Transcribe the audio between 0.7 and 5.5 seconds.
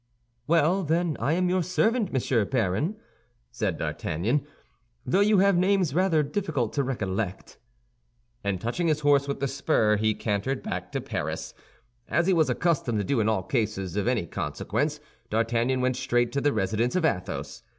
then, I am your servant, Monsieur Baron," said D'Artagnan, "though you